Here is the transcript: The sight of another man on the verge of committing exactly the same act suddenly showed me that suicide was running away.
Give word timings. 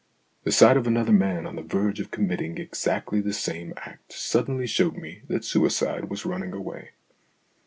The 0.45 0.51
sight 0.51 0.77
of 0.77 0.87
another 0.87 1.11
man 1.11 1.45
on 1.45 1.57
the 1.57 1.61
verge 1.61 1.99
of 1.99 2.09
committing 2.09 2.57
exactly 2.57 3.21
the 3.21 3.33
same 3.33 3.71
act 3.77 4.13
suddenly 4.13 4.65
showed 4.65 4.95
me 4.97 5.21
that 5.27 5.45
suicide 5.45 6.09
was 6.09 6.25
running 6.25 6.53
away. 6.53 6.93